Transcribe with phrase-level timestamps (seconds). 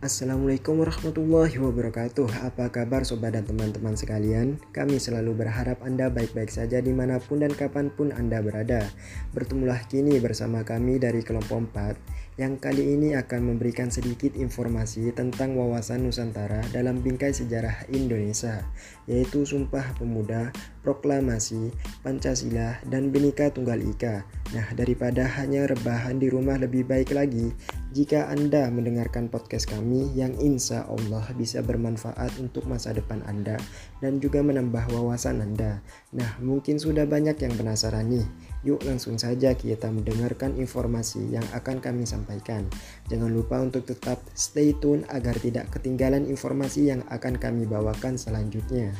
[0.00, 2.48] Assalamualaikum warahmatullahi wabarakatuh.
[2.48, 4.56] Apa kabar sobat dan teman-teman sekalian?
[4.72, 8.88] Kami selalu berharap Anda baik-baik saja di mana pun dan kapan pun Anda berada.
[9.36, 15.52] Bertemulah kini bersama kami dari kelompok 4 Yang kali ini akan memberikan sedikit informasi tentang
[15.60, 18.64] wawasan Nusantara dalam bingkai sejarah Indonesia
[19.04, 20.48] Yaitu Sumpah Pemuda,
[20.80, 24.24] Proklamasi, Pancasila, dan Bhinneka Tunggal Ika.
[24.56, 27.52] Nah daripada hanya rebahan di rumah lebih baik lagi
[27.90, 33.58] jika Anda mendengarkan podcast kami yang insya Allah bisa bermanfaat untuk masa depan Anda
[33.98, 35.82] dan juga menambah wawasan Anda.
[36.14, 38.26] Nah, mungkin sudah banyak yang penasaran nih.
[38.62, 42.68] Yuk langsung saja kita mendengarkan informasi yang akan kami sampaikan.
[43.10, 48.92] Jangan lupa untuk tetap stay tune agar tidak ketinggalan informasi yang akan kami bawakan selanjutnya.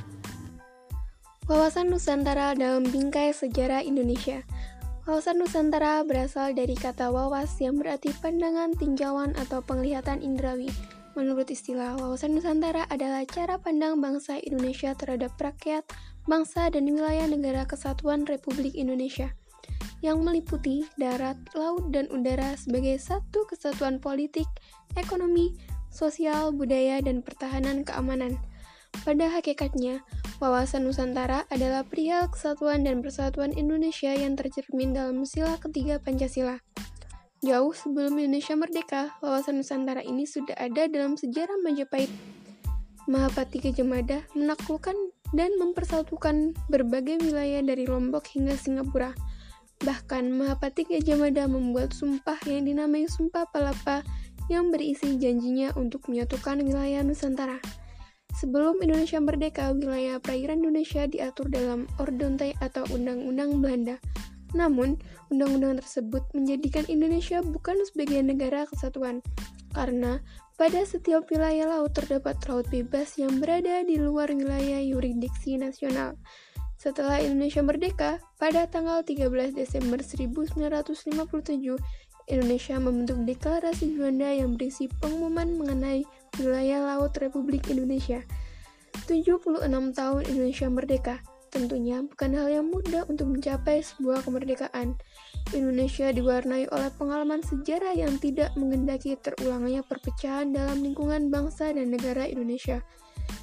[1.51, 4.47] Wawasan Nusantara dalam bingkai sejarah Indonesia.
[5.09, 10.69] Wawasan Nusantara berasal dari kata wawas yang berarti pandangan, tinjauan, atau penglihatan indrawi.
[11.17, 15.89] Menurut istilah, wawasan Nusantara adalah cara pandang bangsa Indonesia terhadap rakyat,
[16.29, 19.33] bangsa, dan wilayah negara kesatuan Republik Indonesia
[20.05, 24.49] yang meliputi darat, laut, dan udara sebagai satu kesatuan politik,
[24.97, 25.57] ekonomi,
[25.93, 28.37] sosial, budaya, dan pertahanan keamanan.
[29.01, 30.05] Pada hakikatnya,
[30.39, 36.61] wawasan Nusantara adalah perihal kesatuan dan persatuan Indonesia yang tercermin dalam sila ketiga Pancasila.
[37.41, 42.13] Jauh sebelum Indonesia merdeka, wawasan Nusantara ini sudah ada dalam sejarah Majapahit.
[43.09, 43.89] Mahapati Gajah
[44.37, 44.93] menaklukkan
[45.33, 49.17] dan mempersatukan berbagai wilayah dari Lombok hingga Singapura.
[49.81, 54.05] Bahkan Mahapati Gajah membuat sumpah yang dinamai Sumpah Palapa
[54.53, 57.57] yang berisi janjinya untuk menyatukan wilayah Nusantara.
[58.41, 64.01] Sebelum Indonesia merdeka, wilayah perairan Indonesia diatur dalam Ordontai atau Undang-Undang Belanda.
[64.57, 64.97] Namun,
[65.29, 69.21] undang-undang tersebut menjadikan Indonesia bukan sebagai negara kesatuan,
[69.77, 70.25] karena
[70.57, 76.17] pada setiap wilayah laut terdapat laut bebas yang berada di luar wilayah yuridiksi nasional.
[76.81, 81.77] Setelah Indonesia merdeka, pada tanggal 13 Desember 1957,
[82.25, 86.09] Indonesia membentuk deklarasi Juanda yang berisi pengumuman mengenai
[86.39, 88.23] wilayah laut Republik Indonesia.
[89.11, 91.17] 76 tahun Indonesia merdeka,
[91.51, 94.95] tentunya bukan hal yang mudah untuk mencapai sebuah kemerdekaan.
[95.51, 102.23] Indonesia diwarnai oleh pengalaman sejarah yang tidak mengendaki terulangnya perpecahan dalam lingkungan bangsa dan negara
[102.31, 102.79] Indonesia.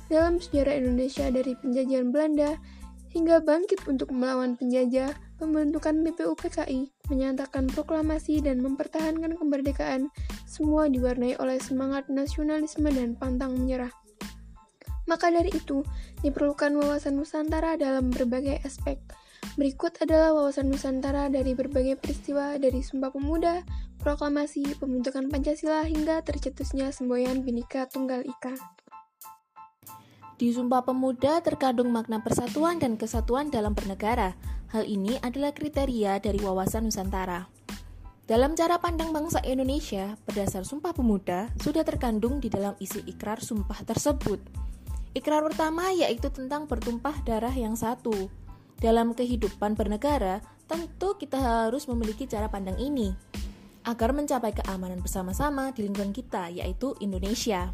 [0.07, 2.55] Dalam sejarah Indonesia dari penjajahan Belanda
[3.11, 10.11] hingga bangkit untuk melawan penjajah, pembentukan BPUPKI, menyatakan proklamasi dan mempertahankan kemerdekaan,
[10.47, 13.91] semua diwarnai oleh semangat nasionalisme dan pantang menyerah.
[15.07, 15.87] Maka dari itu,
[16.19, 18.99] diperlukan wawasan Nusantara dalam berbagai aspek.
[19.55, 23.63] Berikut adalah wawasan Nusantara dari berbagai peristiwa dari Sumpah Pemuda,
[24.03, 28.53] proklamasi, pembentukan Pancasila hingga tercetusnya semboyan Bhinneka Tunggal Ika.
[30.37, 34.37] Di Sumpah Pemuda terkandung makna persatuan dan kesatuan dalam bernegara.
[34.67, 37.47] Hal ini adalah kriteria dari wawasan Nusantara.
[38.27, 43.87] Dalam cara pandang bangsa Indonesia, berdasar Sumpah Pemuda, sudah terkandung di dalam isi ikrar sumpah
[43.87, 44.43] tersebut.
[45.15, 48.27] Ikrar pertama yaitu tentang bertumpah darah yang satu.
[48.83, 53.15] Dalam kehidupan bernegara, tentu kita harus memiliki cara pandang ini
[53.87, 57.71] agar mencapai keamanan bersama-sama di lingkungan kita, yaitu Indonesia.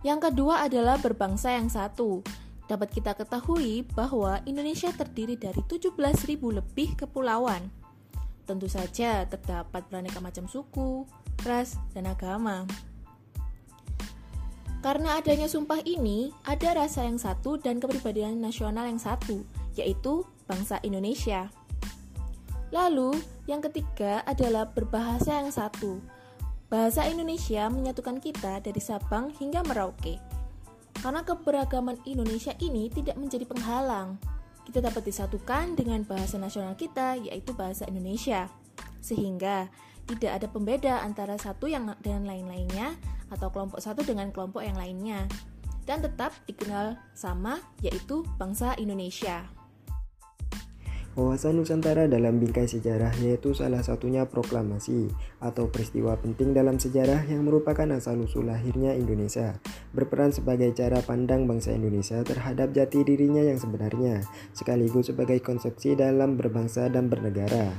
[0.00, 2.24] Yang kedua adalah berbangsa yang satu.
[2.66, 5.94] Dapat kita ketahui bahwa Indonesia terdiri dari 17.000
[6.50, 7.70] lebih kepulauan.
[8.46, 11.06] Tentu saja terdapat beraneka macam suku,
[11.46, 12.66] ras, dan agama.
[14.82, 19.42] Karena adanya sumpah ini, ada rasa yang satu dan kepribadian nasional yang satu,
[19.74, 21.50] yaitu bangsa Indonesia.
[22.70, 23.18] Lalu,
[23.50, 26.02] yang ketiga adalah berbahasa yang satu.
[26.66, 30.35] Bahasa Indonesia menyatukan kita dari Sabang hingga Merauke.
[31.06, 34.18] Karena keberagaman Indonesia ini tidak menjadi penghalang,
[34.66, 38.50] kita dapat disatukan dengan bahasa nasional kita, yaitu bahasa Indonesia.
[38.98, 39.70] Sehingga
[40.10, 42.98] tidak ada pembeda antara satu yang dengan lain-lainnya
[43.30, 45.30] atau kelompok satu dengan kelompok yang lainnya.
[45.86, 49.46] Dan tetap dikenal sama, yaitu bangsa Indonesia.
[51.16, 55.08] Wawasan Nusantara dalam bingkai sejarah yaitu salah satunya proklamasi
[55.40, 59.56] atau peristiwa penting dalam sejarah yang merupakan asal-usul lahirnya Indonesia,
[59.96, 66.36] berperan sebagai cara pandang bangsa Indonesia terhadap jati dirinya yang sebenarnya, sekaligus sebagai konsepsi dalam
[66.36, 67.72] berbangsa dan bernegara.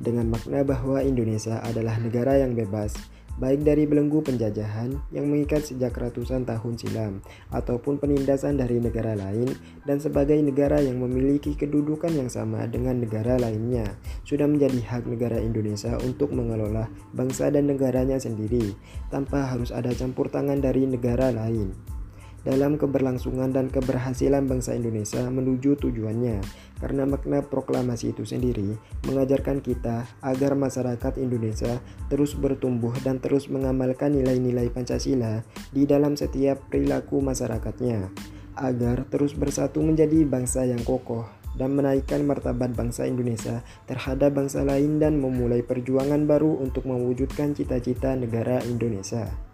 [0.00, 2.96] Dengan makna bahwa Indonesia adalah negara yang bebas,
[3.40, 7.12] baik dari belenggu penjajahan yang mengikat sejak ratusan tahun silam,
[7.48, 9.48] ataupun penindasan dari negara lain,
[9.88, 13.86] dan sebagai negara yang memiliki kedudukan yang sama dengan negara lainnya,
[14.28, 18.76] sudah menjadi hak negara Indonesia untuk mengelola bangsa dan negaranya sendiri,
[19.08, 21.92] tanpa harus ada campur tangan dari negara lain
[22.42, 26.42] dalam keberlangsungan dan keberhasilan bangsa Indonesia menuju tujuannya.
[26.82, 28.74] Karena makna proklamasi itu sendiri
[29.06, 31.78] mengajarkan kita agar masyarakat Indonesia
[32.10, 38.10] terus bertumbuh dan terus mengamalkan nilai-nilai Pancasila di dalam setiap perilaku masyarakatnya,
[38.58, 41.24] agar terus bersatu menjadi bangsa yang kokoh
[41.54, 48.16] dan menaikkan martabat bangsa Indonesia terhadap bangsa lain dan memulai perjuangan baru untuk mewujudkan cita-cita
[48.16, 49.51] negara Indonesia.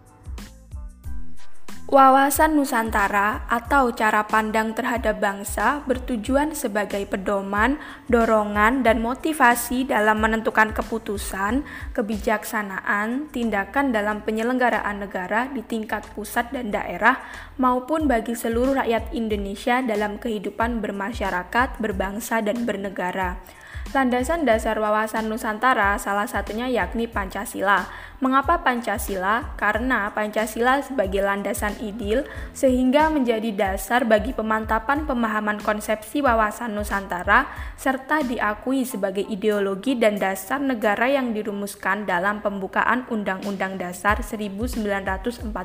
[1.89, 10.69] Wawasan Nusantara atau cara pandang terhadap bangsa bertujuan sebagai pedoman, dorongan, dan motivasi dalam menentukan
[10.69, 11.65] keputusan,
[11.97, 17.25] kebijaksanaan, tindakan dalam penyelenggaraan negara di tingkat pusat dan daerah
[17.57, 23.41] maupun bagi seluruh rakyat Indonesia dalam kehidupan bermasyarakat, berbangsa, dan bernegara.
[23.89, 27.89] Landasan dasar wawasan Nusantara salah satunya yakni Pancasila.
[28.19, 29.55] Mengapa Pancasila?
[29.55, 37.47] Karena Pancasila sebagai landasan idil sehingga menjadi dasar bagi pemantapan pemahaman konsepsi wawasan Nusantara
[37.79, 45.55] serta diakui sebagai ideologi dan dasar negara yang dirumuskan dalam pembukaan Undang-Undang Dasar 1945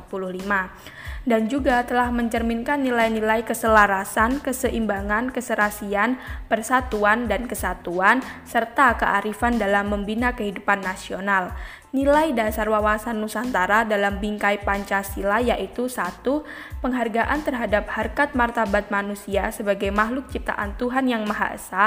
[1.25, 10.37] dan juga telah mencerminkan nilai-nilai keselarasan, keseimbangan, keserasian, persatuan, dan kesatuan, serta kearifan dalam membina
[10.37, 11.51] kehidupan nasional.
[11.95, 16.43] Nilai dasar wawasan Nusantara dalam bingkai Pancasila yaitu satu
[16.83, 21.85] Penghargaan terhadap harkat martabat manusia sebagai makhluk ciptaan Tuhan Yang Maha Esa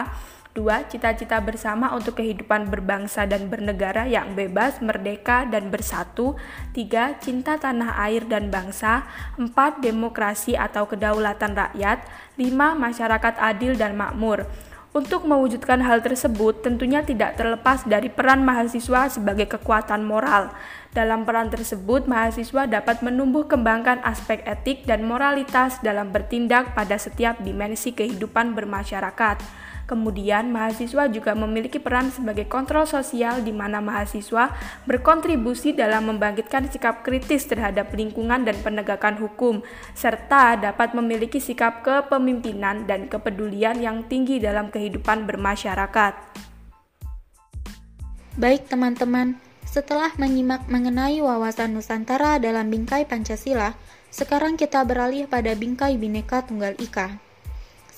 [0.57, 6.35] Dua, cita-cita bersama untuk kehidupan berbangsa dan bernegara yang bebas, merdeka, dan bersatu.
[6.75, 9.07] Tiga, cinta tanah air dan bangsa.
[9.39, 12.03] Empat, demokrasi atau kedaulatan rakyat.
[12.41, 14.51] Lima, masyarakat adil dan makmur.
[14.89, 20.49] Untuk mewujudkan hal tersebut, tentunya tidak terlepas dari peran mahasiswa sebagai kekuatan moral.
[20.97, 27.37] Dalam peran tersebut, mahasiswa dapat menumbuh kembangkan aspek etik dan moralitas dalam bertindak pada setiap
[27.45, 29.68] dimensi kehidupan bermasyarakat.
[29.89, 34.53] Kemudian, mahasiswa juga memiliki peran sebagai kontrol sosial di mana mahasiswa
[34.85, 39.65] berkontribusi dalam membangkitkan sikap kritis terhadap lingkungan dan penegakan hukum,
[39.97, 46.13] serta dapat memiliki sikap kepemimpinan dan kepedulian yang tinggi dalam kehidupan bermasyarakat.
[48.37, 53.73] Baik teman-teman, setelah menyimak mengenai wawasan Nusantara dalam bingkai Pancasila,
[54.13, 57.28] sekarang kita beralih pada bingkai Bhinneka Tunggal Ika.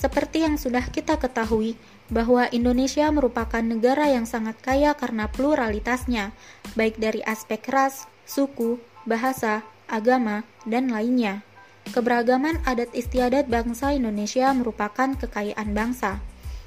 [0.01, 1.77] Seperti yang sudah kita ketahui,
[2.09, 6.33] bahwa Indonesia merupakan negara yang sangat kaya karena pluralitasnya,
[6.73, 11.45] baik dari aspek ras, suku, bahasa, agama, dan lainnya.
[11.93, 16.17] Keberagaman adat istiadat bangsa Indonesia merupakan kekayaan bangsa.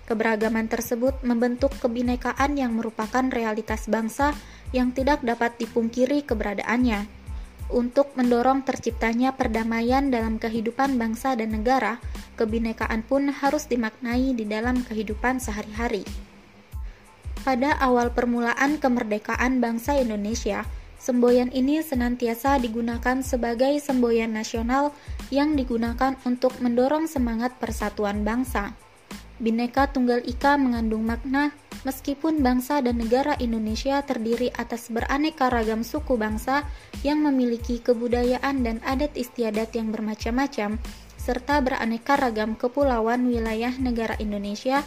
[0.07, 4.31] Keberagaman tersebut membentuk kebinekaan yang merupakan realitas bangsa
[4.71, 7.24] yang tidak dapat dipungkiri keberadaannya
[7.75, 11.99] untuk mendorong terciptanya perdamaian dalam kehidupan bangsa dan negara,
[12.39, 16.07] kebinekaan pun harus dimaknai di dalam kehidupan sehari-hari.
[17.43, 20.65] Pada awal permulaan kemerdekaan bangsa Indonesia,
[20.97, 24.97] semboyan ini senantiasa digunakan sebagai semboyan nasional
[25.29, 28.73] yang digunakan untuk mendorong semangat persatuan bangsa.
[29.45, 31.53] Bineka Tunggal Ika mengandung makna
[31.85, 36.65] meskipun bangsa dan negara Indonesia terdiri atas beraneka ragam suku bangsa
[37.05, 40.81] yang memiliki kebudayaan dan adat istiadat yang bermacam-macam,
[41.21, 44.81] serta beraneka ragam kepulauan wilayah negara Indonesia,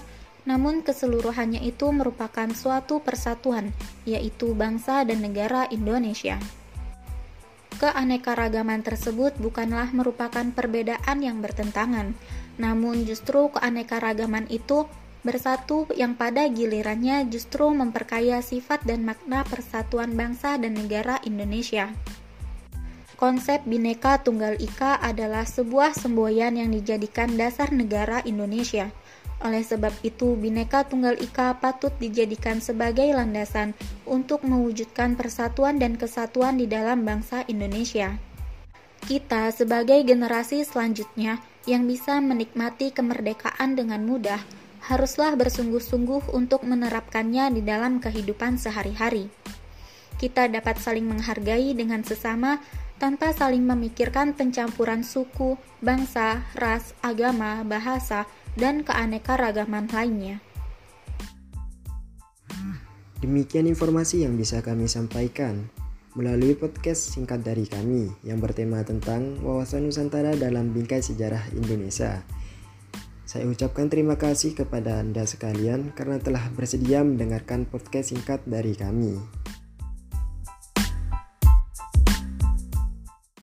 [0.49, 3.69] namun keseluruhannya itu merupakan suatu persatuan,
[4.09, 6.41] yaitu bangsa dan negara Indonesia.
[7.77, 12.17] Keanekaragaman tersebut bukanlah merupakan perbedaan yang bertentangan,
[12.57, 14.89] namun justru keanekaragaman itu
[15.22, 21.93] bersatu yang pada gilirannya justru memperkaya sifat dan makna persatuan bangsa dan negara Indonesia.
[23.17, 28.93] Konsep Bhinneka Tunggal Ika adalah sebuah semboyan yang dijadikan dasar negara Indonesia.
[29.38, 33.77] Oleh sebab itu, Bhinneka Tunggal Ika patut dijadikan sebagai landasan
[34.10, 38.17] untuk mewujudkan persatuan dan kesatuan di dalam bangsa Indonesia.
[39.06, 41.38] Kita sebagai generasi selanjutnya
[41.70, 44.41] yang bisa menikmati kemerdekaan dengan mudah,
[44.89, 49.29] haruslah bersungguh-sungguh untuk menerapkannya di dalam kehidupan sehari-hari.
[50.17, 52.58] Kita dapat saling menghargai dengan sesama
[52.98, 58.25] tanpa saling memikirkan pencampuran suku, bangsa, ras, agama, bahasa,
[58.57, 60.41] dan keanekaragaman lainnya.
[63.21, 65.69] Demikian informasi yang bisa kami sampaikan.
[66.17, 72.25] melalui podcast singkat dari kami yang bertema tentang wawasan Nusantara dalam bingkai sejarah Indonesia.
[73.21, 79.13] Saya ucapkan terima kasih kepada Anda sekalian karena telah bersedia mendengarkan podcast singkat dari kami.